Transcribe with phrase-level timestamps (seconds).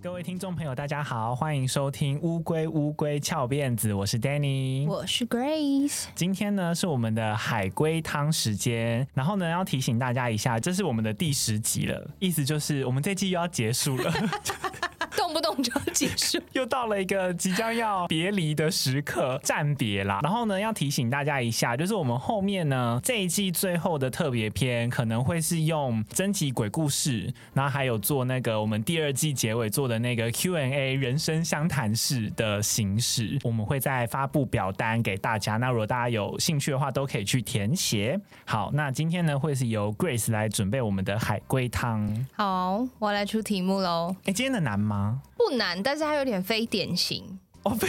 [0.00, 6.04] 各位听众朋友，大家好，欢迎收听《乌龟乌龟翘辫子》，我是 Danny，我是 Grace。
[6.14, 14.12] 今天呢是我们的海龟汤时间，然后呢要提醒大家一下，这是我们的第十集了，意思就是我们这季又要结束了。
[15.40, 20.20] 动不动就要结束， 又到了一个即将要别离的时刻，暂别啦。
[20.22, 33.38] 然后呢，要提醒大家一下，就是我们后面呢这一季最后的特别篇可能会是用征集鬼故事，然后还有做那个我们第二季结尾做的那个 Q&A 人生相谈式的形式。
[33.42, 38.18] 我们会再发布表单给大家，那如果大家有兴趣的话，都可以去填写。
[38.44, 42.26] 好，那今天呢会是由 Grace 来准备我们的海龟汤。
[42.34, 44.14] 好，我来出题目喽。
[44.24, 45.20] 哎，今天的难吗？
[45.38, 47.70] 不难，但是它有点非典型哦。
[47.74, 47.88] 非，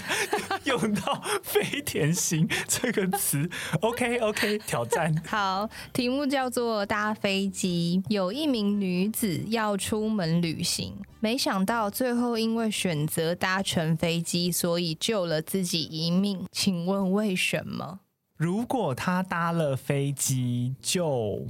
[0.64, 3.48] 用到“非典型”这个词
[3.80, 5.12] ，OK OK，挑战。
[5.26, 8.02] 好，题目叫做搭飞机。
[8.08, 16.46] 有一名女子要出门旅行，没想到最后因为选择搭乘飞机，所以救了自己一命。
[16.52, 18.00] 请问为什么？
[18.36, 21.46] 如果她搭了飞机，就。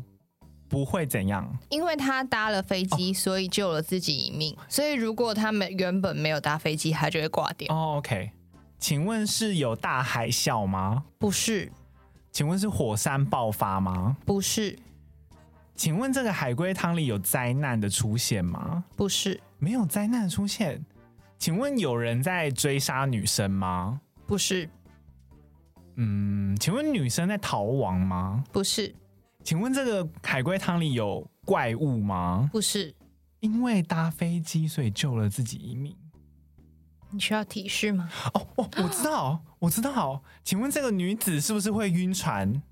[0.72, 4.56] 不会怎样，因为他搭了飞机，哦，所以救了自己一命。
[4.70, 7.70] 所以如果他们原本没有搭飞机，他就会挂掉。
[7.70, 8.30] 哦，OK，
[8.78, 11.04] 请问是有大海啸吗？
[11.18, 11.70] 不是。
[12.30, 14.16] 请问是火山爆发吗？
[14.24, 14.78] 不是。
[15.76, 18.82] 请问这个海龟汤里有灾难的出现吗？
[18.96, 20.82] 不是，没有灾难的出现。
[21.38, 24.00] 请问有人在追杀女生吗？
[24.26, 24.70] 不是。
[25.96, 28.42] 嗯，请问女生在逃亡吗？
[28.50, 28.94] 不是。
[29.44, 32.48] 请问这个海龟汤里有怪物吗？
[32.52, 32.94] 不是，
[33.40, 35.96] 因为搭飞机所以救了自己一命。
[37.10, 38.08] 你需要提示吗？
[38.32, 40.22] 哦哦，我知道，我知道。
[40.42, 42.62] 请问这个女子是不是会晕船？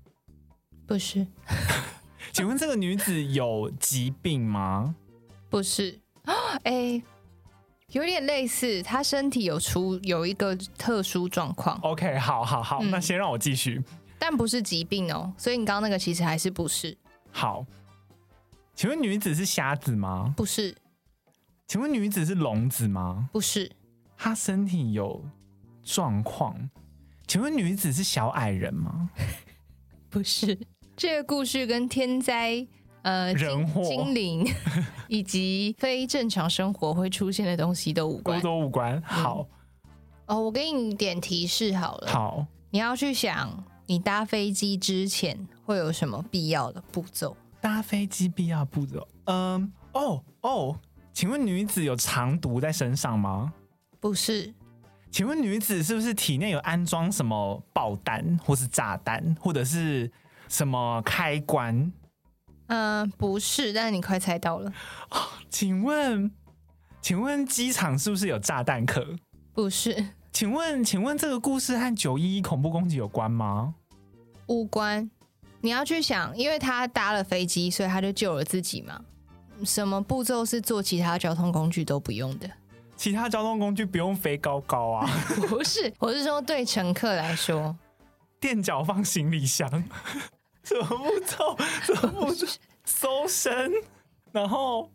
[0.87, 1.27] 不是。
[2.33, 4.95] 请问这个女子有疾病吗？
[5.49, 5.99] 不是。
[6.63, 7.01] 哎，
[7.89, 11.77] 有点类似，她身体有出有一个特殊状况。
[11.81, 13.83] OK，好好好，嗯，那先让我继续。
[14.23, 16.95] 但不是疾病哦，所以你刚刚那个其实还是不是。
[17.31, 17.65] 好，
[18.75, 20.31] 请问女子是瞎子吗？
[20.37, 20.77] 不是。
[21.67, 23.27] 请问女子是聋子吗？
[23.33, 23.71] 不是。
[24.15, 25.25] 她身体有
[25.81, 26.55] 状况。
[27.25, 29.09] 请问女子是小矮人吗？
[30.07, 30.55] 不是。
[30.95, 32.63] 这个故事跟天灾、
[33.01, 34.47] 呃人祸、精灵
[35.09, 39.01] 以及非正常生活会出现的东西都无关，都无关。
[39.01, 39.47] 好。
[40.27, 42.11] 嗯、哦，我给你点提示好了。
[42.11, 43.51] 好，你要去想。
[43.85, 47.35] 你搭飞机之前会有什么必要的步骤？
[47.59, 49.07] 搭飞机必要步骤？
[49.25, 50.79] 嗯，哦哦，
[51.13, 53.53] 请问女子有藏毒在身上吗？
[53.99, 54.53] 不是。
[55.11, 60.09] 请问女子是不是体内有安装什么爆弹，或是炸弹，或者是
[60.47, 61.91] 什么开关？
[62.67, 64.71] 嗯，不是，但是你快猜到了。
[65.09, 65.19] 哦，
[65.49, 66.31] 请问，
[67.01, 69.05] 请问机场是不是有炸弹壳？
[69.51, 70.01] 不是。
[70.31, 73.75] 请问，请问这个故事和九一一恐怖攻击有关吗？
[74.47, 75.09] 无关，
[75.59, 78.99] 你要去想，因为他搭了飞机，所以他就救了自己嘛。
[79.63, 82.49] 什么步骤是坐其他交通工具都不用的？
[82.95, 85.09] 其他交通工具不用飞高高啊？
[85.47, 87.75] 不是， 我是说对乘客来说，
[88.39, 89.69] 垫脚放行李箱，
[90.63, 91.57] 什么步骤？
[91.83, 92.47] 什么步骤？
[92.85, 93.71] 搜身，
[94.31, 94.91] 然后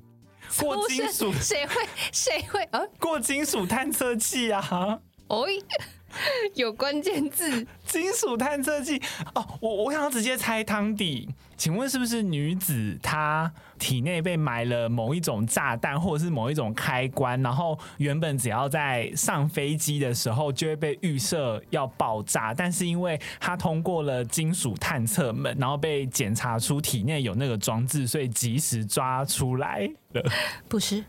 [0.58, 1.32] 过金属？
[1.34, 1.74] 谁会？
[2.12, 2.62] 谁会？
[2.72, 2.80] 啊？
[2.98, 4.98] 过金属探测器啊？
[5.28, 5.47] 哦。
[6.54, 8.98] 有关键字， 金属探测器
[9.34, 9.47] 哦。
[9.60, 11.28] 我我想要直接猜汤底，
[11.59, 30.22] 请问是不是女子她体内被埋了某一种炸弹，或者是某一种开关，然后原本只要在上飞机的时候就会被预设要爆炸，但是因为她通过了金属探测门，然后被检查出体内有那个装置，所以及时抓出来了。
[30.66, 31.04] 不是。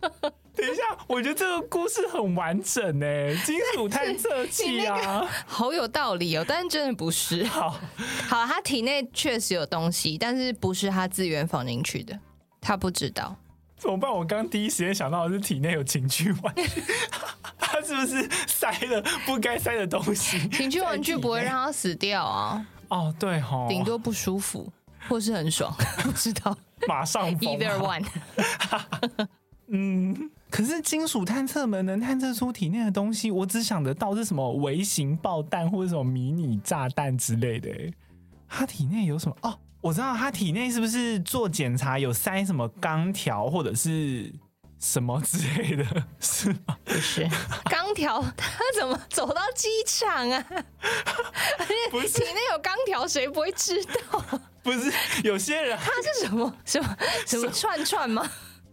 [0.60, 3.06] 等一下，我觉得这个故事很完整呢。
[3.44, 6.44] 金属探测器啊， 好有道理哦。
[6.46, 7.44] 但是真的不是。
[7.48, 7.70] 好，
[8.28, 12.18] 好，他体内确实有东西，但是不是他自愿放进去的，
[12.60, 13.36] 他不知道。
[13.76, 14.10] 怎么办？
[14.10, 16.82] 我刚第一时间想到的是体内有情趣玩具，
[17.58, 20.46] 他是不是塞了不该塞的东西？
[20.50, 22.66] 情趣玩具不会让他死掉啊。
[22.88, 24.70] 哦，对哦，顶多不舒服，
[25.08, 26.54] 或是很爽，不知道。
[26.86, 28.04] 马上 either one。
[29.70, 30.30] 嗯。
[30.50, 37.70] 可是金属探测门能探测出体内的东西，我只想得到是什么微型爆弹或者什么迷你炸弹之类的。
[38.48, 39.36] 他体内有什么？
[39.42, 44.32] 哦，我知道他体内是不是做检查有塞什么钢条或者是
[44.80, 45.84] 什么之类的？
[46.18, 46.76] 是吗？
[46.84, 47.28] 不是
[47.70, 50.44] 钢条，他怎么走到机场啊？
[51.92, 54.40] 不是体内有钢条，谁不会知道？
[54.64, 58.28] 不是有些人，他是什么什么什么串串吗？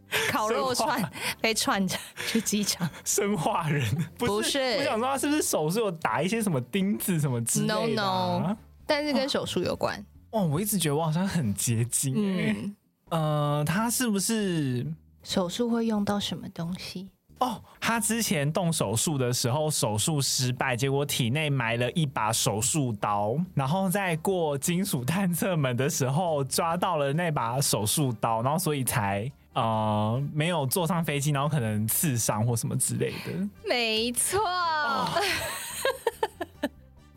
[0.31, 1.12] 烤肉串
[1.42, 3.83] 被串着去机场， 生化人
[4.18, 4.59] 不是？
[4.77, 10.04] 我想说他是不是手术有打一些什么钉子什么之类的、啊、？No No，但是跟手术有关。
[10.31, 12.13] 哦，我一直觉得我好像很接近。
[12.15, 12.75] 嗯，
[13.09, 14.86] 呃，他是不是
[15.24, 17.10] 手术会用到什么东西？
[17.39, 33.50] 哦，他之前动手术的时候手术失败，结果体内埋了一把手术刀，然后在过金属探测门的时候抓到了那把手术刀，然后所以才呃没有坐上飞机，然后可能刺伤或什么之类的。
[33.65, 34.39] 没错。
[34.39, 35.09] 哦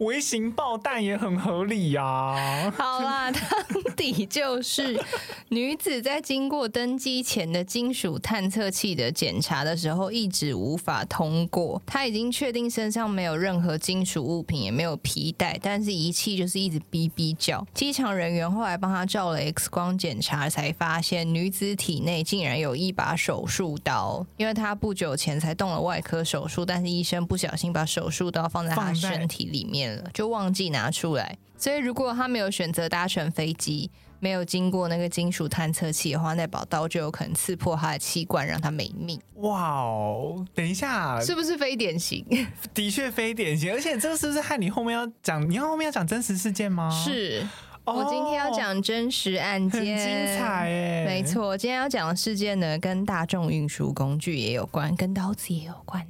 [0.01, 2.71] 微型爆弹也很合理呀、啊。
[2.77, 3.65] 好啦， 汤
[3.95, 4.99] 底就是
[5.49, 11.81] 女子在经过登机前的金属探测器的检查的时候，一直无法通过。
[11.85, 17.67] 她已经确定身上没有任何金属物品，也没有皮带，但是仪器就是一直哔哔叫。
[17.75, 24.27] 机场人员后来帮她照了 X 光检查，才发现女子体内竟然有一把手术刀。
[24.39, 29.90] 因为她不久前才动了外科手术，但是医生不小心把手术刀放在她身体里面。
[30.13, 33.91] 就忘记拿出来，所以如果他没有选择搭乘飞机，
[34.23, 39.19] 没有经过那个金属探测器的话，那把刀就有可能刺破他的器官，让他没命。
[39.37, 40.45] 哇哦！
[40.55, 42.23] 等一下，是不是非典型？
[42.75, 45.49] 的确非典型，而且这个是不是害你后面要讲？
[45.49, 46.91] 你要后面要讲真实事件吗？
[46.91, 47.47] 是，
[47.85, 51.05] 我今天要讲真实案件，很精彩哎！
[51.07, 56.07] 没错，今天要讲的事件呢，跟大众运输工具也有关，跟刀子也有关。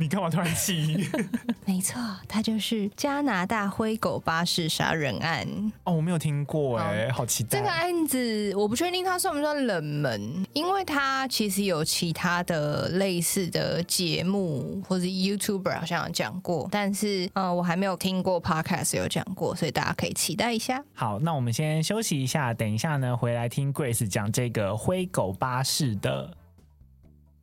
[0.00, 1.06] 你干嘛突然起？
[1.66, 5.46] 没错，它就是加拿大灰狗巴士杀人案。
[5.84, 7.58] 哦，我没有听过哎，好，好期待。
[7.58, 20.82] 这个案子我不确定它算不算冷门，因为它其实有其他的类似的节目或者 YouTuber 好像有讲过，但是呃，我还没有听过 Podcast 有讲过，所以大家可以期待一下。
[20.94, 26.34] 好，那我们先休息一下，等一下呢回来听 Grace 讲这个灰狗巴士的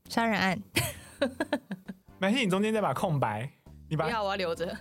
[0.09, 0.59] 杀人案。
[2.19, 3.49] 没事，你中间再把空白，
[3.89, 4.65] 你把不要，我要留着。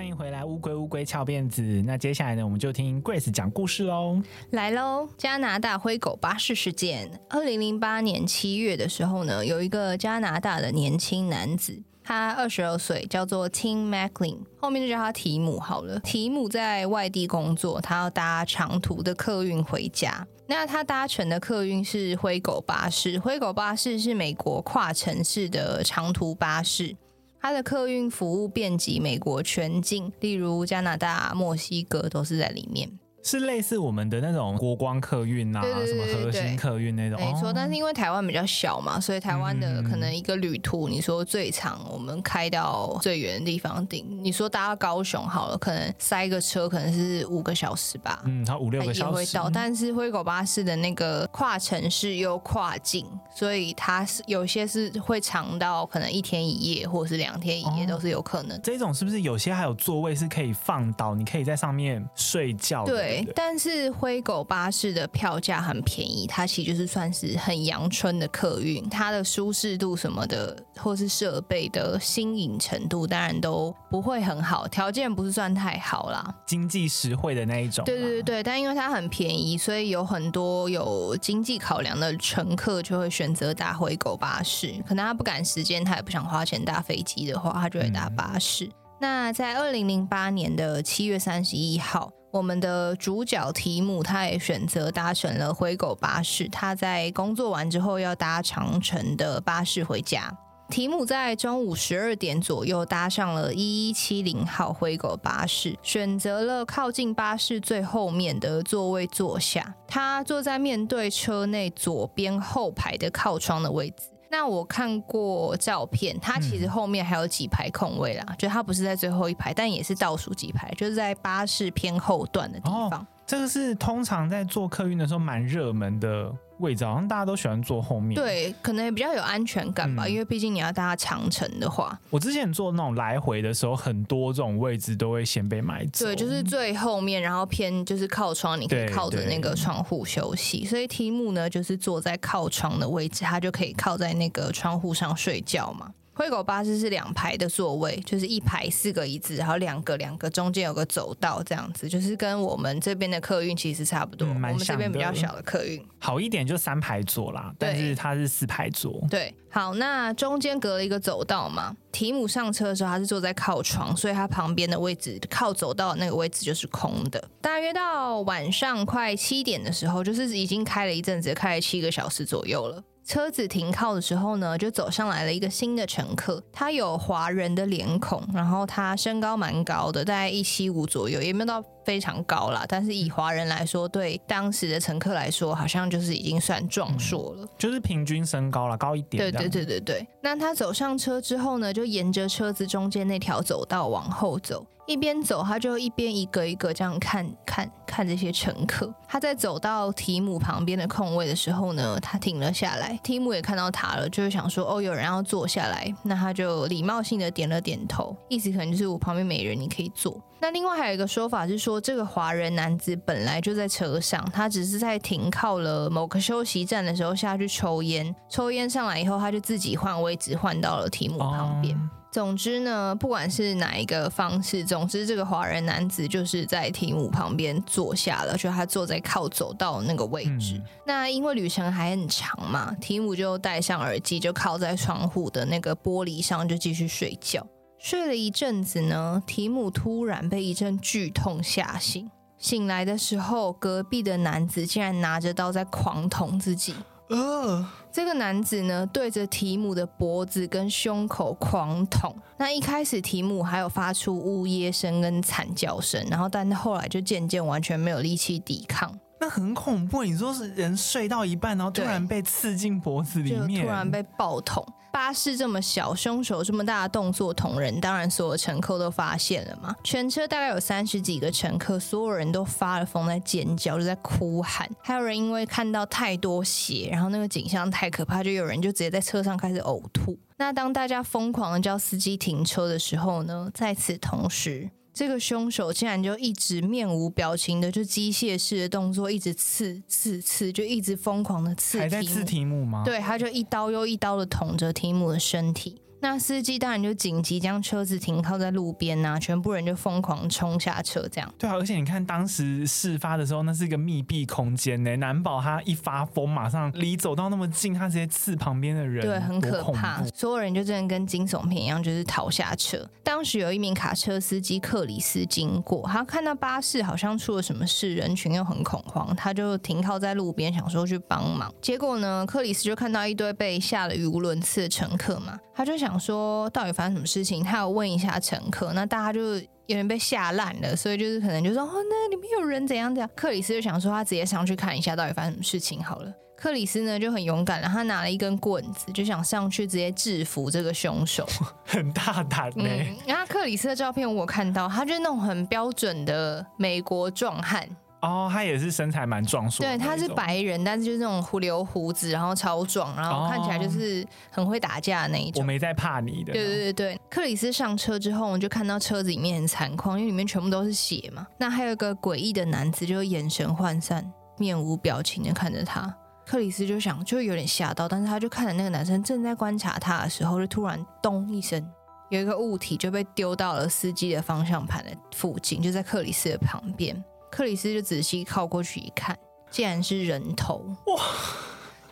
[0.00, 1.60] 欢迎回来，乌龟乌龟翘辫子。
[1.84, 4.18] 那接下来呢，我们就听 Grace 讲故事喽。
[4.52, 7.20] 来喽，加拿大灰狗巴士事件。
[7.28, 16.00] 二零零八年七月的时候呢，有一个加拿大的年轻男子，他二十二岁，叫做 Tim Macklin，后面就叫他提姆好了。
[16.00, 20.26] 提姆在外地工作，他要搭长途的客运回家。
[20.46, 26.96] 那他搭乘的客运是灰狗巴士，灰狗巴士是美国跨城市的长途巴士。
[27.40, 32.99] 它的客运服务遍及美国全境，例如加拿大、墨西哥都是在里面。
[33.22, 37.52] 是类似我们的那种国光客运啊，什么核心客运那种，没错。
[37.52, 48.22] 但是因为台湾比较小嘛，所以台湾的可能一个旅途，你说最长，我们开到最远的地方顶，你说搭到高雄好了，可能塞个车可能是五个小时吧。
[48.24, 49.50] 嗯，它五六个小时会到。
[49.50, 58.58] 但是灰狗巴士的那个跨城市又跨境，所以它是有些是会长到可能一天一夜，或者是两天一夜都是有可能。
[58.62, 62.92] 这种是不是有些还有座位是可以放倒，你可以在上面睡觉的？
[62.92, 63.09] 对。
[63.10, 77.84] 对，但是灰狗巴士的票价很便宜，它其实就是算是很阳春的客运，它的舒适度什么的，或是设备的新颖程度，当然都不会很好，条件不是算太好啦，经济实惠的那一种。
[77.84, 84.74] 对对对对，但因为它很便宜，所以有很多有经济考量的乘客就会选择搭灰狗巴士。
[84.86, 88.64] 可能他不赶时间，他也不想花钱搭飞机的话，他就会搭巴士。
[88.64, 88.72] 嗯。
[89.00, 92.10] 那在二零零八年的七月三十一号。
[92.32, 96.48] 我们的主角提姆，他也选择搭乘了灰狗巴士。
[96.48, 100.32] 他在工作完之后要搭长程的巴士回家。
[100.68, 109.74] 提姆在中午十二点左右搭上了一一七零号灰狗巴士，选择了靠近巴士最后面的座位坐下。
[109.88, 114.04] 他坐在面对车内左边后排的靠窗的位置。
[114.30, 123.00] 那我看过照片，它其实后面还有几排空位啦，嗯、就它不是在最后一排，但也是倒数几排，就是在巴士偏后段的地方。
[123.00, 126.32] 哦，这个是通常在做客运的时候蛮热门的。
[126.60, 131.98] 位置好像大家都喜欢坐后面，对，可能也比较有安全感吧，嗯、因为毕竟你要搭长城的话。
[132.10, 136.06] 我之前坐那种来回的时候，很多这种位置都会先被买走。
[136.06, 140.64] 对，就是最后面，然后偏就是靠窗，你可以靠着那个窗户休息。
[140.64, 145.90] 所以题目呢，就是坐在靠窗的位置，他就可以靠在那个窗户上睡觉嘛。
[146.20, 154.28] 灰狗巴士是两排的座位，就是一排四个椅子，然后两个两个中间有个走道，这样子，就是跟我们这边的客运其实差不多。
[154.28, 159.02] 嗯、我们这边比较小的客运，好一点就三排座啦，但是它是四排座。
[159.08, 161.74] 对，好，那中间隔了一个走道嘛。
[161.90, 167.30] 提姆上车的时候，他是坐在靠窗，所以他旁边的位置靠走道的那个位置就是空的。
[167.40, 172.84] 大约到晚上快七点的时候，就是已经开了一阵子，开了七个小时左右了。
[173.10, 176.40] 车子停靠的时候呢，就走上来了一个新的乘客。
[176.52, 182.64] 他有华人的脸孔，然后他身高蛮高的，大概一七五左右，也没有到非常高啦。
[182.68, 189.30] 但是以华人来说，对当时的乘客来说，好像就是已经算壮硕了，就是平均身高了，高一点。
[189.30, 190.06] 对对对对对。
[190.22, 194.66] 那他走上车之后呢，就沿着车子中间那条走道往后走。
[194.86, 198.92] 一边走，他就一边一个一个这样看看看这些乘客。
[199.06, 202.98] 他在走到提姆旁边的空位的时候呢，他停了下来。
[203.04, 210.20] 提姆也看到他了，就是想说：“哦，有人要坐下来。”那他就礼貌性的点了点头，意思可能就是我旁边没人，你可以坐。
[210.40, 221.76] 那另外还有一个说法是说，这个华人男子本来就在车上，他只是在停靠了某个休息站的时候下去抽烟，抽烟上来以后，他就自己换位置换到了提姆旁边。
[221.76, 221.84] Oh.
[222.10, 230.54] 总之呢，不管是哪一个方式，总之这个华人男子就是在提姆旁边坐下了，就他坐在靠走道那个位置。
[230.56, 230.62] 嗯。
[230.84, 237.46] 那因为旅程还很长嘛，提姆就戴上耳机，就靠在窗户的那个玻璃上，就继续睡觉。
[237.82, 242.10] 睡了一阵子呢，提姆突然被一阵剧痛吓醒。
[242.36, 246.74] 醒来的时候，隔壁的男子竟然拿着刀在狂捅自己。
[247.08, 252.14] 呃，这个男子呢，对着提姆的脖子跟胸口狂捅。
[252.36, 258.94] 那一开始提姆还有发出呜咽声跟惨叫声，然后但后来就渐渐完全没有力气抵抗。
[259.18, 264.62] 那很恐怖，你说是人睡到一半，然后突然被刺进脖子里面，就突然被爆捅。
[264.92, 269.74] 巴士这么小，凶手这么大的动作捅人，当然所有乘客都发现了嘛。
[269.84, 274.68] 全车大概有三十几个乘客，所有人都发了疯，在尖叫，就在哭喊。
[274.82, 280.18] 还有人因为看到太多血，然后那个景象太可怕，就有人就直接在车上开始呕吐。
[280.36, 284.70] 那当大家疯狂的叫司机停车的时候呢，在此同时。
[284.92, 291.78] 这个凶手竟然就一直面无表情的，就机械式的动作，一直刺刺刺，就一直疯狂的刺。
[291.78, 292.82] 还在刺题目吗？
[292.84, 295.79] 对，他就一刀又一刀的捅着提姆的身体。
[296.02, 301.34] 那司机当然就紧急将车子停靠在路边呐、啊，全部人就疯狂冲下车，这样。
[301.38, 310.02] 对啊，而且你看当时事发的时候，那是一个密闭空间呢，难保他一发疯，马上离走到那么近，他直接刺旁边的人，对，很可怕。
[310.14, 312.88] 所有人就真的跟惊悚片一样，就是逃下车。
[313.04, 321.52] 当时有一名卡车司机克里斯经过，他看到巴士好像出了什么事，人群又很恐慌，他就停靠在路边，想说去帮忙。
[321.60, 325.89] 结果呢，克里斯就看到一堆被吓得语无伦次的乘客嘛，他就想。
[325.90, 333.10] 想说到底发生什么事情，他有问一下乘客，那大家就有点被吓烂了，所以就是可能就说哦，那里面有人怎样怎样。
[333.16, 336.12] 克里斯就想说他直接上去看一下到底发生什么事情好了。
[336.36, 341.26] 克里斯呢就很勇敢了，他拿了一根棍子就想上去直接制服这个凶手，
[341.66, 342.96] 很大胆呢、嗯。
[343.04, 347.68] 然后克里斯的照片我看到，他就是那种很标准的美国壮汉。
[348.00, 349.64] 哦，他也是身材蛮壮硕。
[349.64, 355.42] 对，他是白人，但是就是那种胡留胡子，然后超壮，然后看起来就是很会打架的那一种。
[355.42, 356.32] 我没在怕你的。
[356.32, 361.26] 对对对对，克里斯上车之后，我们就看到车子里面很残况，因为里面全部都是血嘛。
[361.36, 365.94] 那还有一个诡异的男子，就眼神涣散，面无表情的看着他。
[366.24, 371.62] 克里斯就想，就有点吓到，但是他就看着那个男生正在观察他的时候，就突然咚一声，
[372.08, 376.96] 有一个物体就被丢到了司机的方向盘的附近，就在克里斯的旁边。
[377.30, 379.16] 克里斯就仔细靠过去一看，
[379.50, 381.02] 竟然是人头哇！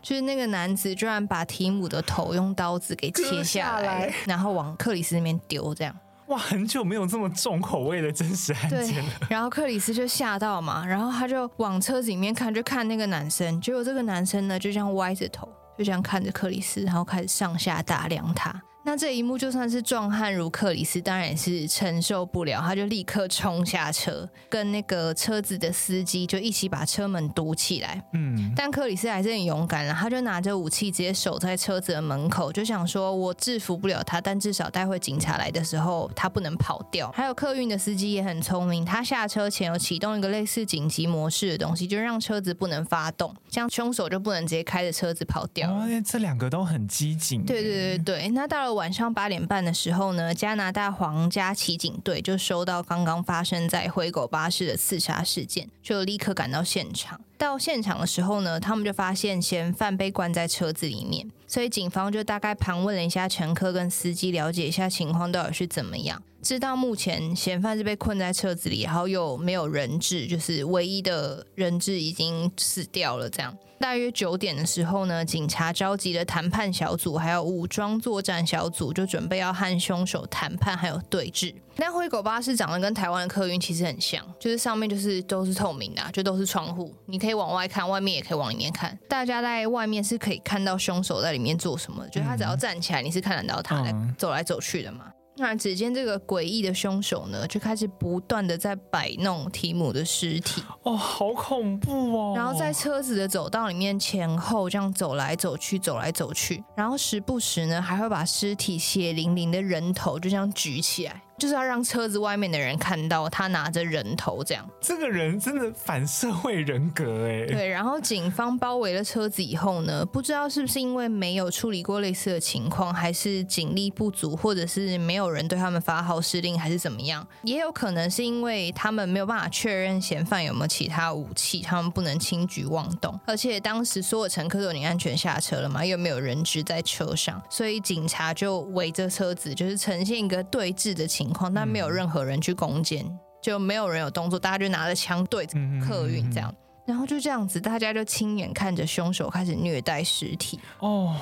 [0.00, 5.94] 就是那个男子居然把提姆的头用刀子给切下来，下来然后往克里斯那边丢，这样
[6.28, 6.38] 哇！
[6.38, 9.12] 很久没有这么重口味的真实案件了。
[9.28, 18.62] 然后克里斯就吓到嘛，然后他就往车子里面看，就看那个男生，结果这个男生呢就这样歪着头，就这样看着克里斯，然后开始上下打量他。
[18.88, 28.02] 那这一幕就算是壮汉如克里斯，当然也是承受不了，他就立刻冲下车，跟那个车子的司机就一起把车门堵起来。
[28.14, 37.12] 嗯，但克里斯还是很勇敢了，他就拿着武器直接守在车子的门口，就想说我制服不了他，但至少待会警察来的时候他不能跑掉。
[37.12, 45.70] 还有客运的司机也很聪明，他下车前有启动一个类似紧急模式的东西，就让车子不能发动，这样凶手就不能直接开着车子跑掉。
[45.70, 47.44] 哦，这两个都很机警。
[47.44, 48.77] 对对对对，那到了。
[48.78, 57.20] 晚上八点半的时候呢，加拿大皇家骑警队就收到刚刚发生在灰狗巴士的刺杀事件，就立刻赶到现场。
[57.36, 61.28] 到现场的时候呢，他们就发现嫌犯被关在车子里面。
[61.48, 66.22] 所以警方就大概盘问了一下乘客跟司机，了解一下情况到底是怎么样。
[66.40, 73.28] 知道目前嫌犯是被困在车子里，然后又没有人质，就是唯一的人质已经死掉了。
[73.28, 81.54] 这样，大约九点的时候呢，警察召集了谈判小组，还有武装作战小组，就准备要和凶手谈判，还有对峙。
[81.80, 88.98] 那灰狗巴士长得跟台湾的客运其实很像，就是上面就是都是透明的啊，就都是窗户，你可以往外看，外面也可以往里面看。
[89.08, 95.04] 大家在外面是可以看到凶手在里面做什么的，就是他只要站起来，你是看得到他在走来走去的嘛。
[95.40, 100.60] 那只见这个诡异的凶手呢，就开始不断的在摆弄提姆的尸体。
[100.82, 102.34] 哦，好恐怖哦！
[102.34, 111.22] 然后在车子的走道里面前后这样走来走去，走来走去，然后时不时呢还会把尸体血淋淋的人头就这样举起来。
[111.38, 114.68] 就是要让车子外面的人看到他拿着人头这样。
[114.80, 117.46] 这个人真的反社会人格哎。
[117.46, 127.26] 对，然后警方包围了车子以后呢，不知道是不是因为没有处理过类似的情况，还是警力不足，或者是没有人对他们发号施令，还是怎么样？
[127.42, 133.18] 也有可能是因为他们没有办法确认嫌犯有没有其他武器，他们不能轻举妄动。
[133.26, 141.27] 而且当时所有乘客都已经安全下车了嘛，又没有人质在车上，所以警察就围着车子，就是呈现一个对峙的情况。
[141.28, 143.06] 情况，但没有任何人去攻坚，
[143.42, 146.52] 就没有人有动作，大家就拿着枪对着客运这样，
[146.86, 150.58] 然后就这样子，大家就亲眼看着凶手开始虐待尸体。
[150.78, 151.14] 哦，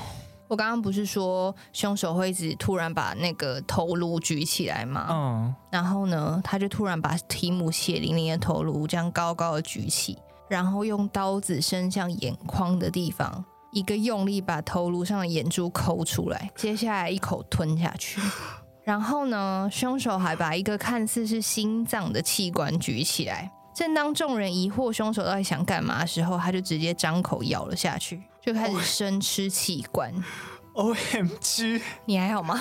[0.47, 5.09] 我刚刚不是说凶手会一直突然把那个头颅举起来吗？
[5.11, 10.17] 嗯，然后呢，他就突然把提姆血淋淋的头颅这样高高的举起，
[10.49, 18.21] 然后用刀子伸向眼眶的地方，一个用力把头颅上的眼珠抠出来，接下来一口吞下去。
[18.87, 23.51] 然后呢，凶手还把一个看似是心脏的器官举起来。
[23.75, 30.15] 正当众人疑惑凶手到底想干嘛的时候，他就直接张口咬了下去，就开始生吃器官。
[30.75, 32.61] OMG，你还好吗？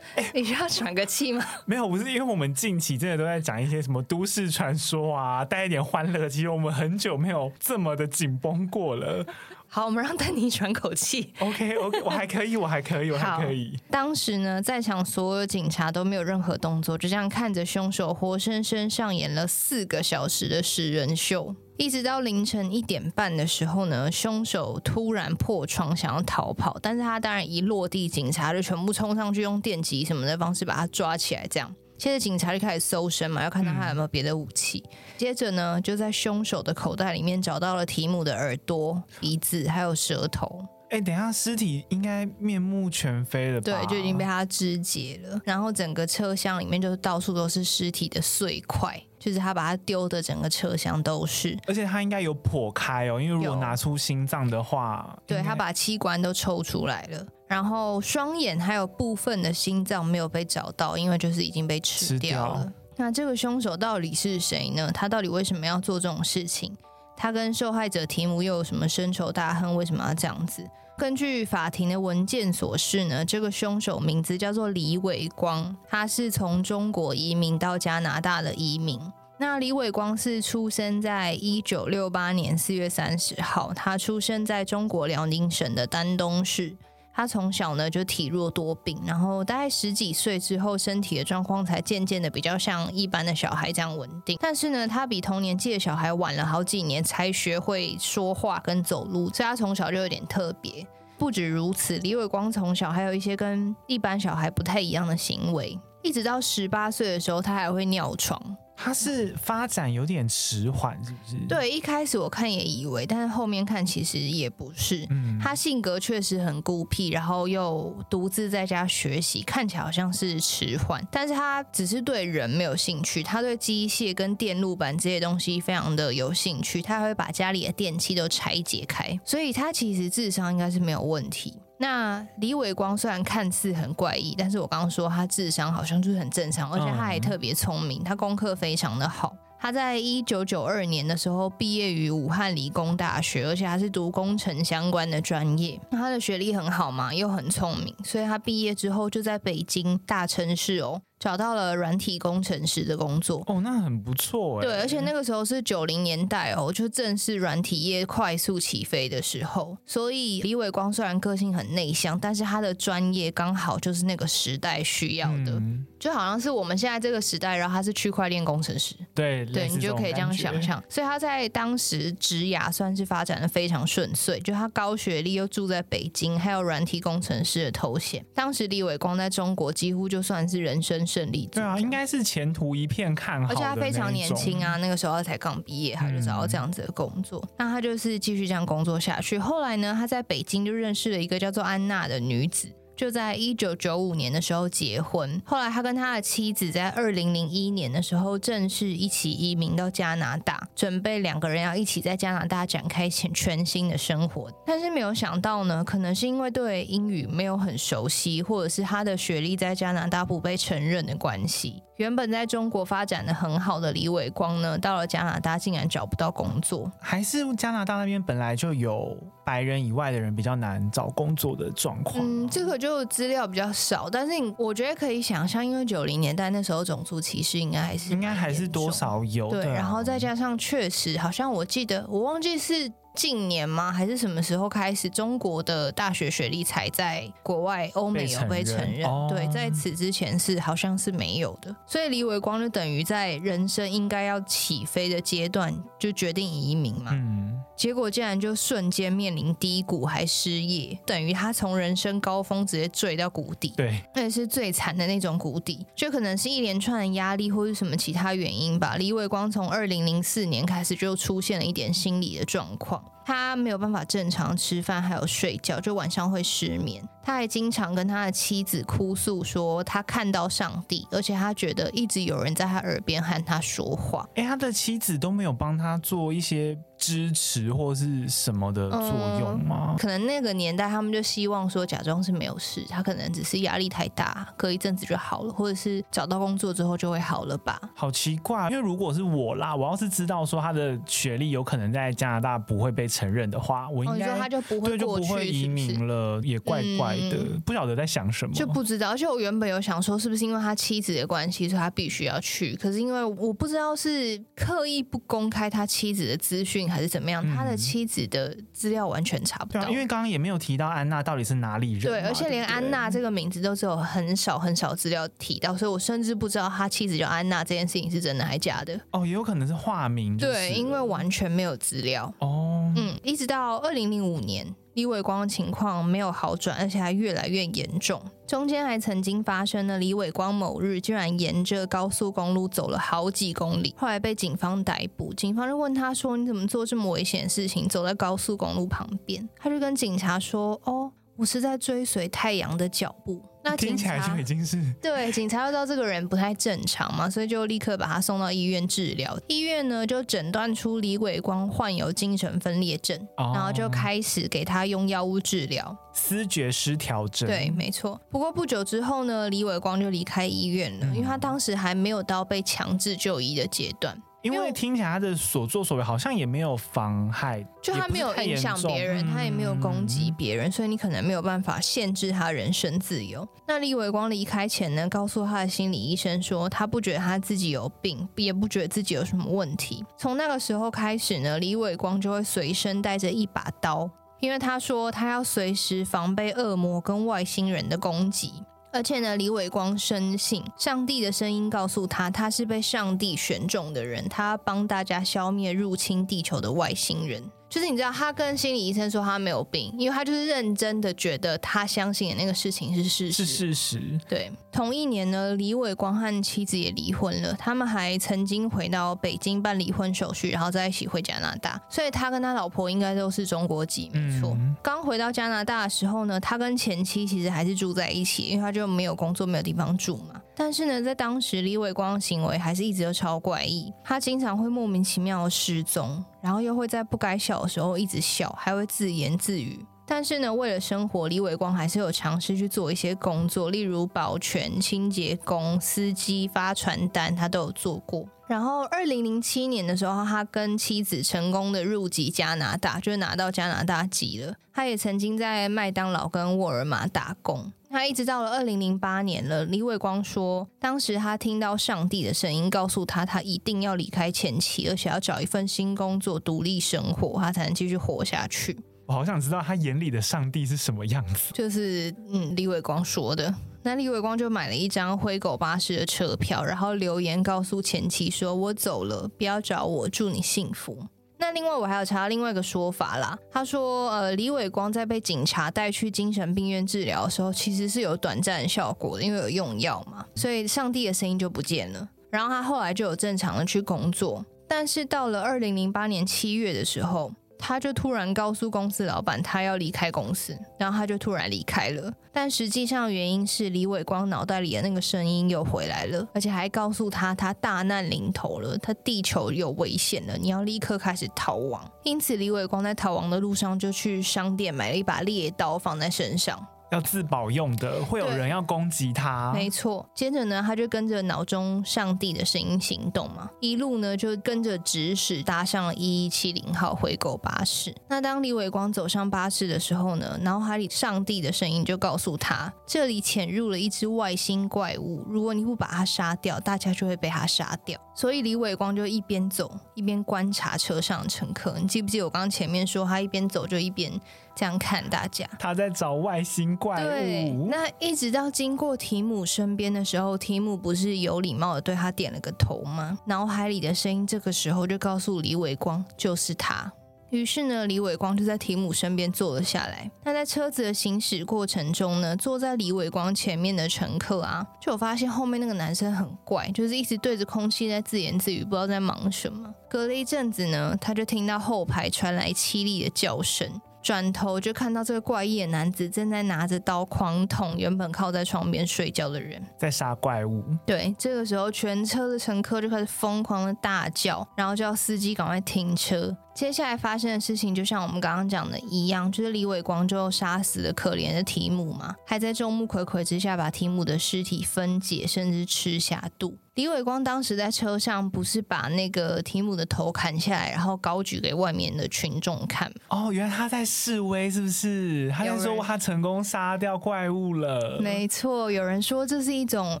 [0.16, 1.44] 欸、 你需要喘个气吗？
[1.66, 6.28] 没有，不是因为我们近期真的都在讲一些什么都市传说啊，带一点欢乐。
[6.28, 9.24] 其实我们很久没有这么的紧绷过了。
[9.72, 11.32] 好，我们让丹尼喘口气。
[11.38, 13.78] OK，OK，okay, okay, 我还可以，我还可以，我还可以。
[13.88, 21.54] 当时呢，在场所有警察都没有任何动作，就这样看着凶手活生生上演了四个小时的食人秀。
[21.80, 31.46] 一直到凌晨一点半的时候呢，凶手突然破窗想要逃跑，但是他当然一落地，警察就全部冲上去，用电击什么的方式把他抓起来。
[31.48, 34.84] 这样，接着警察就开始搜身嘛，要看到他有没有别的武器。
[34.90, 40.62] 嗯、接着呢，就在凶手的口袋里面找到了提姆的耳朵、鼻子还有舌头。
[40.90, 43.64] 哎、欸，等一下，尸体应该面目全非了吧？
[43.64, 45.40] 对，就已经被他肢解了。
[45.46, 51.56] 然后整个车厢里面就是到处都是尸体的碎块，就是他把它丢的整个车厢都是。
[51.68, 57.24] 而且他应该有破开哦，因为如果拿出心脏的话，对，他把器官都抽出来了。
[57.46, 62.64] 然后双眼还有部分的心脏没有被找到，因为就是已经被吃掉了。
[62.64, 64.90] 掉那这个凶手到底是谁呢？
[64.92, 66.76] 他到底为什么要做这种事情？
[67.16, 69.76] 他跟受害者提姆又有什么深仇大恨？
[69.76, 70.66] 为什么要这样子？
[71.00, 79.00] 根据法庭的文件所示呢，这个凶手名字叫做李伟光，他是从中国移民到加拿大的移民。
[79.38, 86.76] 那李伟光是出生在一九六八年四月三十号，他出生在中国辽宁省的丹东市。
[87.20, 94.38] 他从小呢就体弱多病，然后大概十几岁之后，身体的状况才渐渐的比较像一般的小孩这样稳定。
[94.40, 100.86] 但是呢，他比同年纪的小孩晚了好几年才学会说话跟走路，所以他从小就有点特别。
[101.18, 108.40] 不止如此，李伟光从小还有一些跟一般小孩不太一样的行为，一直到十八岁的时候，他还会尿床。
[108.82, 111.36] 他是发展有点迟缓，是不是？
[111.46, 115.06] 对，一开始我看也以为，但是后面看其实也不是。
[115.10, 131.54] 嗯，他性格确实很孤僻，然后又独自在家学习，看起来好像是迟缓，但是他只是对人没有兴趣，他对机械跟电路板这些东西非常的有兴趣，他会把家里的电器都拆解开，所以他其实智商应该是没有问题。
[131.82, 139.34] 那李伟光虽然看似很怪异，但是我刚刚说他智商好像就是很正常，而且他还特别聪明，他功课非常的好。
[139.58, 145.80] 他在一九九二年的时候毕业于武汉理工大学，而且他是读工程相关的专业。
[145.90, 153.44] 他的学历很好嘛，又很聪明，所以他毕业之后就在北京大城市哦找到了软体工程师的工作。
[153.46, 154.66] 哦，那很不错哎。
[154.66, 159.76] 对，而且那个时候是九零年代哦，就正是软体业快速起飞的时候。
[159.84, 168.96] 所以李伟光虽然个性很内向，但是他的专业刚好就是那个时代需要的，嗯、就好像是我们现在这个时代，然后他是区块链工程师。
[169.14, 170.82] 对，对你就可以这样想象。
[170.88, 178.24] 所以他在当时职涯算是发展的非常顺遂，就他高学历又住在北京，还有软体工程师的头衔。
[178.34, 181.54] 当时李伟光在中国几乎就算是人生胜利组。
[181.54, 183.52] 对啊，应该是前途一片看好。
[183.52, 187.40] 而且他非常年轻啊，那个时候他才刚毕业，他就找到这样子的工作。
[187.42, 189.38] 嗯、那他就是继续这样工作下去。
[189.38, 192.68] 后来呢，他在北京就认识了一个叫做安娜的女子。
[193.00, 204.52] 就在一九九五年的时候结婚，后来他跟他的妻子在二零零一年的时候正式一起移民到加拿大，准备两个人要一起在加拿大展开全全新的生活。
[204.66, 211.82] 但是没有想到呢，可能是因为对英语没有很熟悉，或者是他的学历在加拿大不被承认的关系。
[212.00, 222.24] 原本在中国发展的很好的李伟光呢，到了加拿大竟然找不到工作，还是加拿大那边本来就有白人以外的人比较难找工作的状况。
[222.24, 229.50] 嗯，这个就资料比较少，但是我觉得可以想象，因为九零年代那时候种族歧视应该还是应该还是多少有。
[229.50, 232.90] 对，然后再加上确实好像我记得我忘记是。
[233.14, 233.92] 近年吗？
[233.92, 238.86] 还是什么时候开始，中国的大学学历才在国外欧美有被承认？
[238.86, 241.74] 承认哦、对，在此之前是好像是没有的。
[241.86, 247.10] 所以李伟光就等于在人生应该要起飞的阶段，就决定移民嘛。
[247.12, 247.60] 嗯。
[247.76, 253.72] 结果竟然就瞬间面临低谷，还失业，等于他从人生高峰直接坠到谷底。
[253.74, 258.96] 对，那也是最惨的那种谷底，就可能是一连串的压力或是什么其他原因吧。
[258.98, 262.99] 李伟光从二零零四年开始就出现了一点心理的状况。
[263.00, 263.19] all.
[263.24, 267.02] 他没有办法正常吃饭，还有睡觉，就晚上会失眠。
[267.22, 274.26] 他还经常跟他的妻子哭诉说，他看到上帝，而且他觉得一直有人在他耳边和他说话。
[274.34, 279.88] 哎，他的妻子都没有帮他做一些支持或是什么的作用吗？
[279.90, 287.78] 嗯，可能那个年代他们就希望说，假装是没有事，他可能只是压力太大，隔一阵子就好了，或者是找到工作之后就会好了吧？
[287.94, 299.10] 好奇怪，因为如果是我啦，我要是知道说他的学历有可能在加拿大不会被承认的话，我应该、哦、他就不会过去，就不会移民了，是是也怪怪的，嗯、不晓得在想什么，就不知道。
[299.10, 302.74] 而且我原本有想说，是不是因为他妻子的关系，所以他必须要去？
[302.76, 306.70] 可是因为我不知道是刻意不公开他妻子的资讯。
[306.90, 307.44] 还是怎么样？
[307.44, 312.02] 嗯、他的妻子的资料完全查不到，因为刚刚也没有提到安娜到底是哪里人。
[312.02, 318.98] 对，而且连安娜这个名字都只有很少很少资料提到，所以我甚至不知道他妻子叫安娜这件事情是真的还是假的。
[319.10, 320.36] 哦，也有可能是化名。
[320.36, 322.32] 对，因为完全没有资料。
[322.38, 324.74] 哦，嗯，嗯一直到二零零五年。
[324.94, 328.20] 李伟光的情况没有好转，而且还越来越严重。
[328.44, 335.32] 中间还曾经发生了李伟光某日居然沿着高速公路走了好几公里，后来被警方逮捕。
[335.34, 349.34] 警方就问他说：“你怎么做这么危险的事情，走在高速公路旁边？”他就跟警察说：“哦。”我是在追随太阳的脚步，那听起来就已经是 对警察，知道这个人不太正常嘛，所以就立刻把他送到医院治疗。
[349.48, 357.48] 医院呢就诊断出李伟光患有精神分裂症，哦、然后就开始给他用药物治疗，思觉失调症。
[357.48, 358.20] 对，没错。
[358.28, 364.14] 不过不久之后呢，李伟光就离开医院了，嗯、因为他当时还没有到被强制就医的阶段。
[364.42, 373.46] 因为听起来他的所作所为好像也没有妨害，就他没有影响别人，他也没有攻击别人，所以你可能没有办法限制他人身自由。
[373.66, 380.04] 那李伟光离开前呢，告诉他的心理医生说，他不觉得他自己有病，也不觉得自己有什么问题。
[380.16, 384.08] 从那个时候开始呢，李伟光就会随身带着一把刀，
[384.40, 388.52] 因为他说他要随时防备恶魔跟外星人的攻击。
[388.92, 397.50] 而且呢，李伟光深信上帝的声音告诉他，他是被上帝选中的人，他要帮大家消灭入侵地球的外星人。
[397.70, 403.46] 就是你知道，他跟心理医生说他没有病，因为他就是认真的觉得他相信的那个事情是事实。
[403.46, 404.20] 是事实。
[404.28, 404.50] 对。
[404.72, 407.54] 同一年呢，李伟光和妻子也离婚了。
[407.54, 411.80] 他们还曾经回到北京办离婚手续，然后再一起回加拿大。
[411.88, 414.50] 所以他跟他老婆应该都是中国籍，没错。
[414.58, 420.40] 嗯、刚回到加拿大的时候呢，他跟前妻其实还是住在一起，因为他就没有工作，没有地方住嘛。
[420.62, 423.90] 但是呢，在当时，李伟光的行为还是一直都超怪异。
[424.04, 429.82] 他经常会莫名其妙的失踪，然后又会在不该笑的时候一直笑，还会自言自语。
[430.06, 438.28] 但是呢，为了生活，李伟光还是有尝试去做一些工作，例如保全、清洁工、司机、发传单，他都有做过。
[438.46, 444.54] 然后，二零零七年的时候，他跟妻子成功的入籍加拿大，就拿到加拿大籍了。
[444.74, 447.72] 他也曾经在麦当劳跟沃尔玛打工。
[447.92, 458.78] 他一直到了二零零八年了，李伟光说，当时他听到上帝的声音告诉他，他一定要离开前妻，而且要找一份新工作，独立生活，他才能继续活下去。
[459.06, 461.52] 我好想知道他眼里的上帝是什么样子。
[461.52, 463.52] 就是，嗯，李伟光说的。
[463.82, 471.06] 那李伟光就买了一张灰狗巴士的车票，然后留言告诉前妻说：“我走了，不要找我，祝你幸福。”
[471.52, 482.08] 另外我还有查到另外一个说法啦，他说：“呃，李伟光在被警察带去精神病院治疗的时候，其实是有短暂效果的，因为有用药嘛，所以上帝的声音就不见了。
[482.30, 492.12] 然后他后来就有正常的去工作，但是到了二零零八年七月的时候。”他就突然告诉公司老板，他要离开公司，然后他就突然离开了。
[492.32, 501.88] 但实际上原因是李伟光脑袋里的那个声音又回来了，而且还告诉他，他大难临头了，他地球有危险了，你要立刻开始逃亡。
[502.02, 506.66] 因此，李伟光在逃亡的路上就去商店买了一把猎刀放在身上。
[506.90, 509.52] 要自保用的，会有人要攻击他。
[509.52, 517.94] 没错，接着呢，他就跟着脑中上帝的声音行动嘛，一路呢就跟着指使搭上了一一七零号回购巴士。
[518.08, 527.98] 那当李伟光走上巴士的时候呢，脑海里上帝的声音就告诉他，这里潜入了一只外星怪物，如果你不把它杀掉，大家就会被它杀掉。
[528.16, 531.74] 所以李伟光就一边走一边观察车上的乘客。
[531.80, 534.12] 你记不记得我刚刚前面说他一边走就一边？
[534.54, 537.06] 这样看大家，他在找外星怪物。
[537.06, 543.18] 对，那一直到经过提姆身边的时候，提姆不是有礼貌的对他点了个头吗？
[543.24, 546.92] 脑海里的声音这个时候就告诉李伟光，就是他。
[547.30, 550.10] 于是呢，李伟光就在提姆身边坐了下来。
[550.24, 559.72] 那在车子的行驶过程中呢，坐在李伟光前面的乘客啊，就有发现后面那个男生很怪，就是一直对着空气在自言自语，不知道在忙什么。
[559.88, 563.80] 隔了一阵子呢，他就听到后排传来凄厉的叫声。
[564.02, 570.64] 转头就看到这个怪异的男子正在拿着刀狂捅原本靠在床边睡觉的人，在杀怪物。
[570.86, 576.36] 对，这个时候全车的乘客就开始疯狂的大叫，然后叫司机赶快停车。
[576.60, 586.54] 接下来发生的事情就像我们刚刚讲的一样，就是李伟光就杀死了可怜的提姆嘛，还在众目睽睽之下把提姆的尸体分解，甚至吃下肚。
[586.74, 592.90] 李伟光当时在车上不是把那个提姆的头砍下来，然后高举给外面的群众看。
[593.08, 595.30] 哦，原来他在示威，是不是？
[595.36, 597.98] 他就说他成功杀掉怪物了。
[598.00, 600.00] 没错，有人说这是一种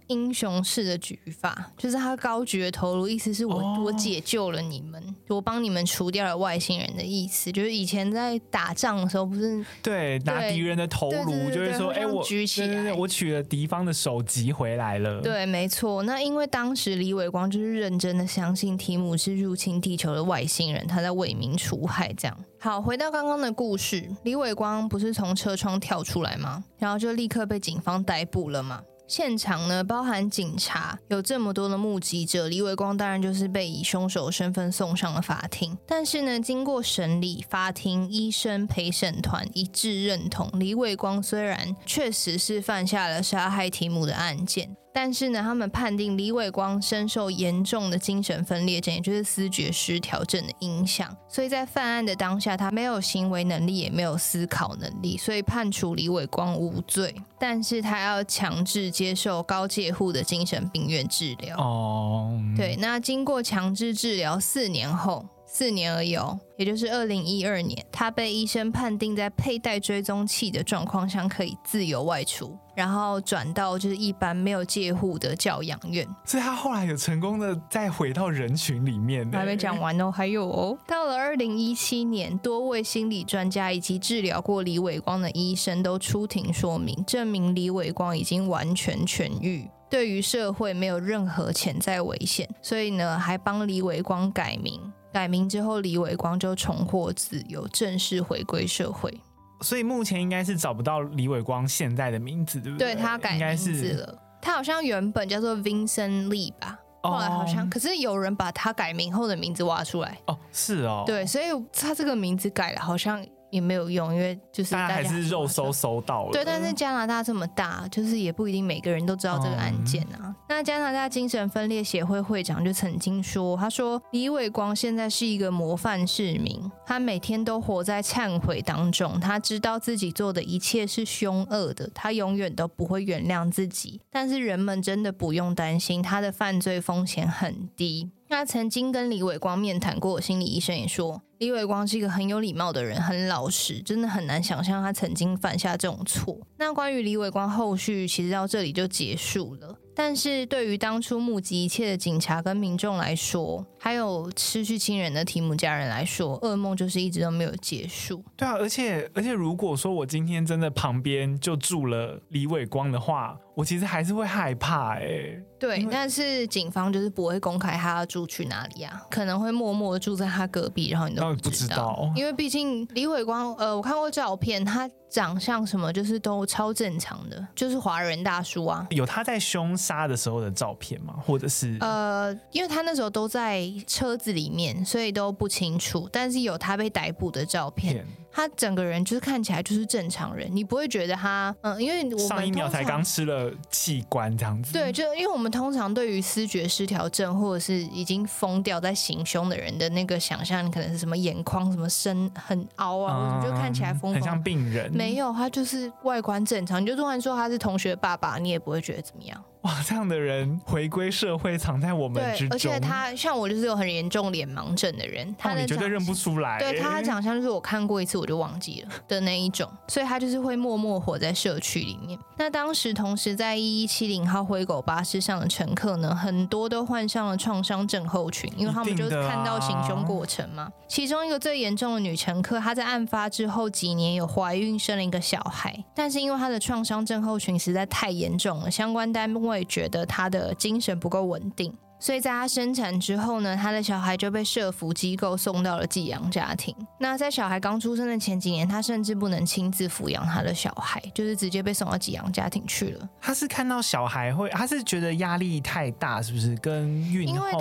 [0.06, 6.49] 英雄式的举法，就是他高举的头颅，意思是我、哦、我解救了你们，我帮你们除掉了外。
[6.50, 15.20] 外星人的意思就是以前在打仗的时候，不是对拿敌人的头颅，就是说，哎，我举起来，我取了敌方的首级回来了。
[15.20, 16.02] 对，没错。
[16.02, 22.12] 那因为当时李伟光就是认真的相信提姆是入侵地球的外星人，他在为民除害。
[22.14, 26.64] 这样好，回到刚刚的故事，李伟光不是从车窗跳出来吗？
[26.78, 28.82] 然后就立刻被警方逮捕了嘛。
[29.10, 35.76] 现场呢，包含警察，有这么多的目击者，李伟光当然就是被以凶手身份送上了法庭。
[35.84, 44.76] 但是呢，经过审理，法庭、医生、陪审团一致认同，李伟光虽然确实是犯下了杀害提姆的案件。
[44.92, 57.14] 但是呢，他们判定李伟光深受严重的精神分裂症，也就是思觉失调症的影响，所以在犯案的当下，他没有行为能力，也没有思考能力，所以判处李伟光无罪。
[57.38, 61.56] 但是他要强制接受高介护的精神病院治疗。
[61.56, 62.56] 哦，oh.
[62.56, 65.24] 对，那经过强制治疗四年后。
[65.52, 76.06] 四年而已哦，也就是二零一二年，他被医生判定在佩戴追踪器的状况下可以自由外出，然后转到就是一般没有介护的教养院。
[76.24, 79.28] 所以他后来有成功的再回到人群里面。
[79.32, 94.80] 还没讲完哦，还有哦，到了二零一七年，多位心理专家以及治疗过李伟光的医生都出庭说明，证明李伟光已经完全痊愈，对于社会没有任何潜在危险，所以呢，还帮李伟光改名。
[95.12, 99.20] 改名之后，李伟光就重获自由，正式回归社会。
[99.60, 102.94] 所以目前应该是找不到李伟光现在的名字，对不对？
[102.94, 110.18] 对，他改名字了，他好像原本叫做 Vincent Lee 吧，后来好像，可是有人把他改名后的名字挖出来。
[110.26, 113.24] 哦，是哦，对，所以他这个名字改了，好像。
[113.50, 116.32] 也没有用，因为就是大家还是肉搜搜到了。
[116.32, 120.18] 对，但是加拿大这么大，就是也不一定每个人都知道这个案件啊。
[120.22, 134.00] 嗯、那加拿大精神分裂协会会长就曾经说：“他说李伟光现在是一个模范市民，他每天都活在忏悔当中，他知道自己做的一切是凶恶的，他永远都不会原谅自己。
[134.10, 146.38] 但是人们真的不用担心，他的犯罪风险很低。”他曾经跟李伟光面谈过心理医生也说，李伟光是一个很有礼貌的人，很老实，真的很难想象他曾经犯下这种错。
[146.56, 149.76] 那关于李伟光后续，其实到这里就结束了。
[150.02, 158.24] 但是对于当初目击一切的警察跟民众来说，还有失去亲人的提姆家人来说，噩梦就是一直都没有结束。
[158.34, 165.42] 对啊，而且而且，如果说我今天真的旁边就住了李伟光的话，我其实还是会害怕哎、欸。
[165.58, 171.74] 对，但是警方就是不会公开他要住去哪里啊，可能会默默的住在他隔壁，然后你都不知道。
[171.74, 178.86] 知道因为毕竟李伟光，呃，我看过照片，他长相什么就是都超正常的，就是华人大叔啊。
[178.90, 181.16] 有他在凶杀的时候的照片吗？
[181.26, 186.08] 或者是呃，因为他那时候都在车子里面，所以都不清楚。
[186.12, 188.06] 但是有他被逮捕的照片。
[188.32, 194.72] 他整个人就是看起来就是正常人，你不会觉得他，嗯，因为我们上一秒才刚吃了器官这样子。
[194.72, 204.90] 对，就因为我们通常对于思觉失调症或者是已经疯掉在行凶的人的那个想象，你可能是什么眼眶什么深很凹啊，嗯、或者就看起来疯狂，很像病人。
[204.92, 206.80] 没有，他就是外观正常。
[206.80, 209.42] 你就突然说他是同学爸爸，你也不会觉得怎么样。
[209.62, 212.48] 哇，这样的人回归社会，藏在我们之中。
[212.48, 216.58] 对，而且他像我，就是有很严重脸盲症的人，他的、哦、你绝对认不出来。
[216.58, 222.16] 对，他长相就是我看过一次我就忘记了的那一种，所以他就是会默默活在社区里面。
[222.38, 230.62] 那当时同时在一一七零号灰狗巴士上的乘客呢，很多都患上了创伤症候群，因为他们就是看到行凶过程嘛。
[230.62, 240.30] 啊、其中一个最严重的女乘客，她在案发之后几年有怀孕生了一个小孩，但是因为她的创伤症候群实在太严重了，相关单位觉得她。
[240.30, 241.76] 的精神不够稳定。
[242.00, 246.74] 所以在她生产之后呢，她的小孩就被社福机构送到了寄养家庭。
[246.98, 253.08] 那在小孩刚出生的前几年，她甚至不能亲自抚养她的小孩，就是直接被送到寄养家庭去了。
[253.20, 257.60] 她是看到小孩会，她是觉得压力太大，是不是跟孕后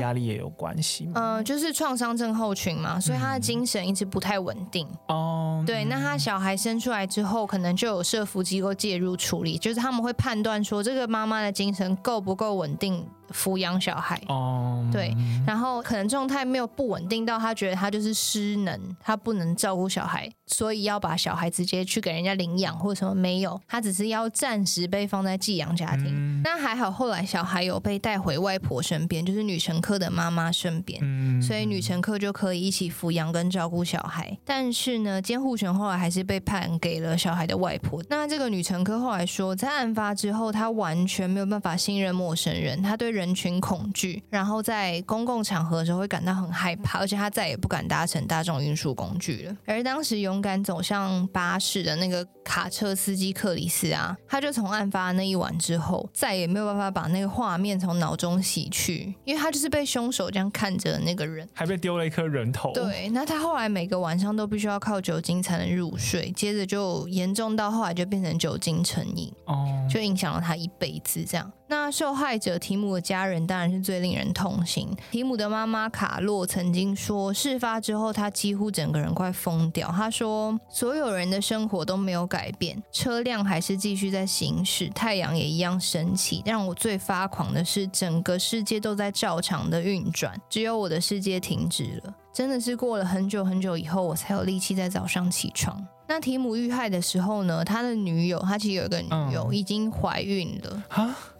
[0.00, 1.10] 压力也有关系？
[1.14, 4.86] 嗯、呃，就是创伤症候群嘛，所以她的精神一直不太稳定。
[5.08, 13.04] 哦、嗯，对，那她小孩生出来之后，可能就有社福机构介入处理，就是他们会判断说这个妈妈的精神够不够稳定。
[13.30, 15.14] 抚养小孩哦，um, 对，
[15.46, 26.42] 然后可能状态没有不稳定到他觉得他就是失能，他不能照顾小孩，所以要把小孩直接去给人家领养或者什么没有，他只是要暂时被放在寄养家庭。
[26.42, 34.36] 那、嗯、还好，后来小孩有被带回外婆身边，就是女乘客的妈妈身边，嗯、所以女乘客就可以一起抚养跟照顾小孩。
[34.44, 38.02] 但是呢，监护权后来还是被判给了小孩的外婆。
[38.08, 43.19] 那这个女乘客后来说，在案发之后，她完全没有办法信任陌生人，她对人。
[43.20, 49.54] 人群恐惧，然后在公共场合的时候会感到很害怕，而且他再也不敢搭乘大众运输工具了。
[49.66, 62.72] 而当时勇敢走向巴士的那个卡车司机克里斯啊，他就从案发那一晚之后，再也没有办法把那个画面从脑中洗去，因为他就是被凶手这样看着的那个人，还被丢了一颗人头。
[62.72, 71.52] 对，那他后来每个晚上都必须要靠酒精才能入睡，接着就严重到后来就变成酒精成瘾，哦，就影响了他一辈子这样。
[71.70, 74.88] 那受害者提姆的家人当然是最令人痛心。
[75.12, 79.86] 提姆的妈妈卡洛曾经说，事发之后他几乎整个人快疯掉。
[79.88, 86.42] 他说，所有人的生活都没有改变，车辆还是继续在行驶，太阳也一样升起。
[86.44, 92.12] 让我最发狂的是，整个世界都在照常的运转，只有我的世界停止了。
[92.34, 95.80] 真的是过了很久很久以后，我才有力气在早上起床。
[96.08, 100.82] 那提姆遇害的时候呢，他的女友，他其实有一个女友，已经怀孕了。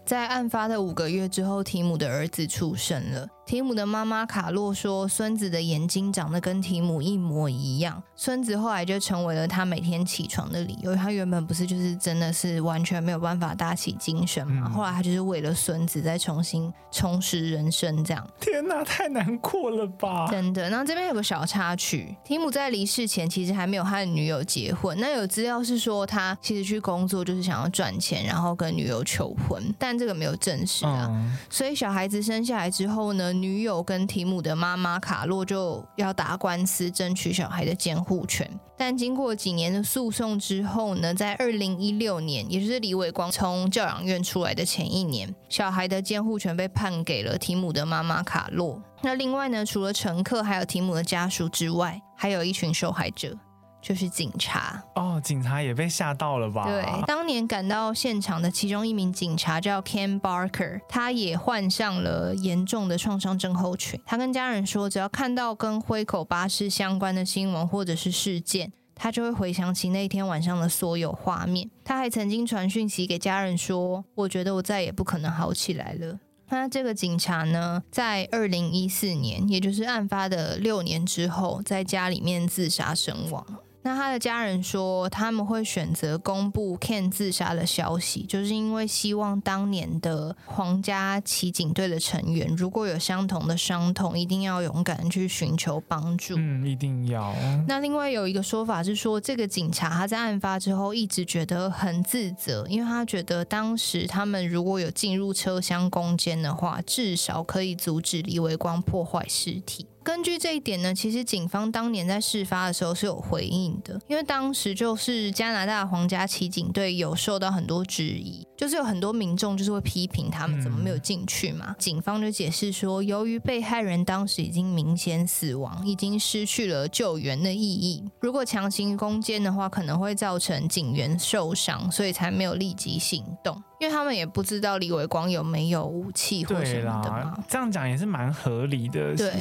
[0.01, 3.27] 嗯在案发的五个月之后，提姆的儿子出生了。
[3.45, 8.01] 提姆的妈妈卡洛说，孙子的眼睛长得跟提姆一模一样。
[8.15, 10.95] 孙子后来就成为了他每天起床的理由。
[10.95, 14.69] 他原本不是就是真的是完全没有办法打起精神嘛？
[14.69, 18.25] 后来他就是为了孙子再重新重拾人生，这样。
[18.39, 20.27] 天哪，太难过了吧！
[20.31, 20.69] 真的。
[20.69, 24.97] 那这边有个小插曲，提姆在离世前其实还没有和女友结婚。
[24.99, 31.07] 那有资料是说他其实去工作就是想要赚钱，然后跟女友求婚，但这个没有证实啊。
[31.09, 33.31] 嗯、所以小孩子生下来之后呢？
[33.33, 48.81] 女友跟提姆的妈妈卡洛就要打官司争取小孩的监护权，但经过几年的诉讼之后呢，在二零一六年，也就是李伟光从教养院出来的前一年，小孩的监护权被判给了提姆的妈妈卡洛。
[49.01, 53.35] 那另外呢，除了乘客还有提姆的家属之外，还有一群受害者。
[53.81, 56.65] 就是警察哦，警察也被吓到了吧？
[56.65, 63.99] 对，当年赶到现场的其中一名警察叫 Ken Barker，他也患上了严重的创伤症候群。
[64.05, 71.69] 他跟家人说，只要看到跟灰口巴士相关的新闻或者是事件，他就会回想起那天晚上的所有画面。
[71.83, 76.19] 他还曾经传讯息给家人说：“我觉得我再也不可能好起来了。”
[76.53, 83.45] 那这个警察呢，在二零一四年，也就是案发的六年之后，在家里面自杀身亡。
[83.83, 96.35] 那他的家人说，他们会选择公布 Ken 自杀的消息，就是因为希望当年的皇家骑警队的成员，如果有相同的伤痛，一定要勇敢去寻求帮助。
[96.37, 97.33] 嗯，一定要。
[97.67, 109.87] 那另外有一个说法是说，这个警察他在案发之后一直觉得很自责，因为他觉得当时他们如果有进入车厢攻坚的话，至少可以阻止李维光破坏尸体。
[110.03, 121.75] 根据这一点呢，其实警方当年在事发的时候是有回应的，因为当时就是加拿大皇家骑警队有受到很多质疑，就是有很多民众就是会批评他们怎么没有进去嘛。
[121.77, 133.61] 警方就解释说，由于被害人当时已经明显死亡，已经失去了救援的意义，如果强行攻坚的话，可能会造成警员受伤，所以才没有立即行动。
[133.81, 139.15] 因为他们也不知道李伟光有没有武器或什么的嘛，这样讲也是蛮合理的。
[139.15, 139.33] 对，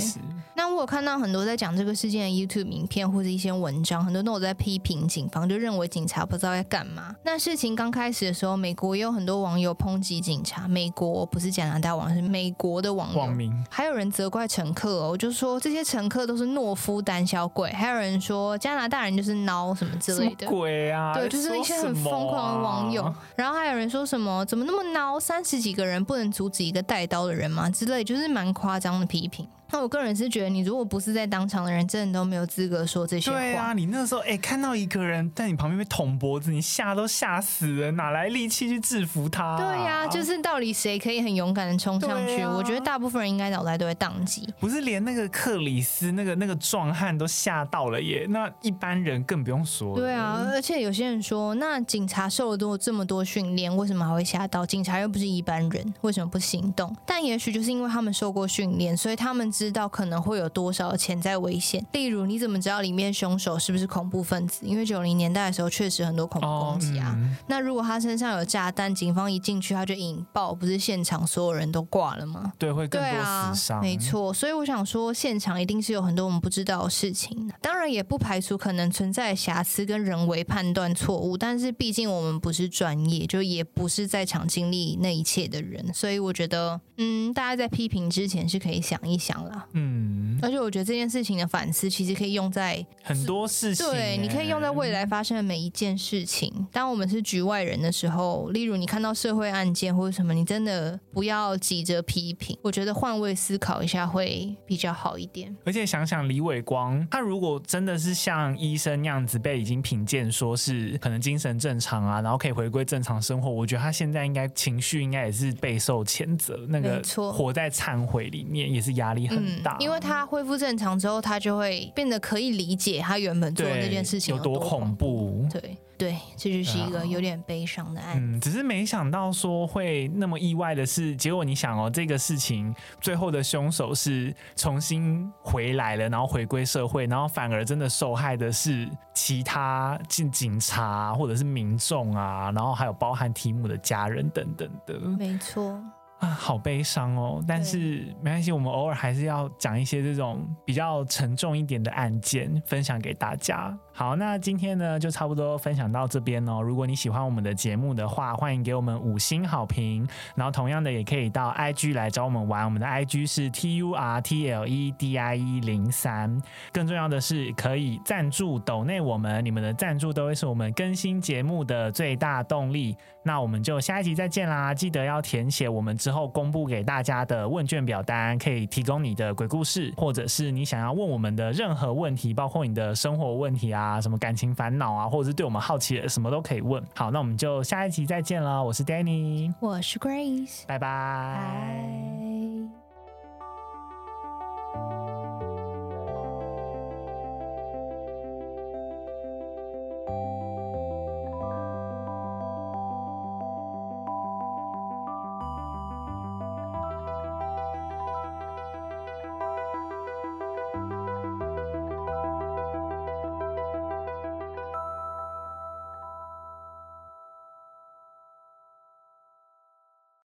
[0.55, 7.14] 那我有看到很多在讲这个事件的 YouTube 影片或者一些文章，很多都有在批评警方，就认为警察不知道在干嘛。
[7.22, 20.47] 那事情刚开始的时候，美国也有很多网友抨击警察，美国不是加拿大网，是美国的网友，网民还有人责怪乘客哦，就说这些乘客都是懦夫胆小鬼，还有人说加拿大人就是孬什么之类的。
[20.47, 21.12] 鬼啊！
[21.12, 24.29] 对，就是一些很疯狂的网友，然后还有人说什么。
[24.46, 25.18] 怎么那么孬？
[25.20, 27.68] 三十几个人不能阻止一个带刀的人吗？
[27.70, 29.46] 之类，就是蛮夸张的批评。
[29.72, 33.38] 那我个人是觉得，你如果不是在当场的人，真的都没有资格说这些话。
[33.38, 39.56] 对啊，你那时候哎、欸，看到一个人在你旁边被捅脖子，你吓都吓死了，哪来力气去制服他、啊？
[39.58, 42.40] 对呀、啊，就是到底谁可以很勇敢的冲上去？
[42.40, 44.48] 啊、我觉得大部分人应该脑袋都会宕机。
[44.58, 49.94] 不是连那个克里斯那个那个壮汉都吓到了耶，那一般人更不用说。
[49.96, 54.66] 对啊，而且有些人说，那警察受了多这么多训练，为什么还会吓到？
[54.66, 56.94] 警察又不是一般人，为什么不行动？
[57.06, 60.50] 但也许就是因为他们受过训练，所以他们知道可能会有。
[60.52, 61.86] 多少潜在危险？
[61.92, 64.66] 例如，你怎么知道里面凶手是不是恐怖分子？
[64.66, 67.11] 因为九零年代的时候确实很多恐怖攻击啊。
[67.11, 72.52] Oh, 嗯、那如果他身上有炸弹，警方一进去他就引爆，不是现场所有人都挂了吗？
[72.58, 73.78] 对，会更多死伤。
[73.78, 77.50] 啊、没错，所以我想说，现场一定是有很多我们不知道的事情。
[77.62, 89.66] 当然，也不排除可能存在瑕疵跟人为判断错误，但是毕竟我们不是专业，就也不是在场经历那一切的人，所以我觉得，嗯，大家在批评之前是可以想一想啦。
[89.72, 90.38] 嗯。
[90.42, 93.86] 而且我觉得这件事情的反思，其实可以用在很多事情。
[93.86, 96.66] 对，你可以用在未来发生的每一件事情。
[96.72, 102.57] 当我们是局外人的时候，例如你看到社会案件或者什么，你真的不要急着批评。
[102.62, 105.55] 我觉得换位思考一下会比较好一点。
[105.64, 116.57] 而且想想李伟光，他如果真的是像医生那样子被已经评鉴说是可能精神正常啊，然后可以回归正常生活，我觉得他现在应该情绪应该也是备受谴责。
[116.68, 120.20] 那个活在忏悔里面也是压力很大，嗯，因为他。
[120.30, 125.45] 恢复正常之后，他就会变得可以理解他原本做的那件事情有多恐怖。
[125.51, 128.20] 对对，这就是一个有点悲伤的案子。
[128.20, 144.95] 嗯，只是没想到说会那么意外的是，结果你想哦，这个事情最后的凶手是重新回来了，然后回归社会，然后反而真的受害的是其他警警察或者是民众啊，然后还有包含提姆的家人等等的。
[145.01, 145.82] 没错。
[146.20, 147.42] 啊，好悲伤哦！
[147.48, 153.76] 但是没关系，我们偶尔还是要讲一些这种比较沉重一点的案件，分享给大家。
[153.92, 156.60] 好，那今天呢就差不多分享到这边哦。
[156.60, 160.06] 如果你喜欢我们的节目的话，欢迎给我们五星好评。
[160.34, 162.66] 然后同样的，也可以到 IG 来找我们玩。
[162.66, 166.40] 我们的 IG 是 T U R T L E D I E 零三。
[166.70, 172.94] 更重要的是，可以赞助抖内我们，你们的赞助都会是我们更新节目的最大动力。
[173.22, 174.72] 那我们就下一集再见啦！
[174.72, 186.82] 记得要填写我们之后公布给大家的问卷表单，可以提供你的鬼故事，或者是你想要问我们的任何问题，包括你的生活问题啊，什么感情烦恼啊，或者是对我们好奇的，什么都可以问。
[186.94, 188.64] 好，那我们就下一集再见了。
[188.64, 192.79] 我是 Danny，我是 Grace，拜拜。